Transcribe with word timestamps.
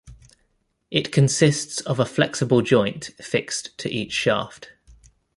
It 0.89 1.11
consists 1.11 1.79
of 1.81 1.99
a 1.99 2.07
flexible 2.07 2.63
joint 2.63 3.11
fixed 3.19 3.77
to 3.77 3.87
each 3.93 4.13
shaft. 4.13 4.71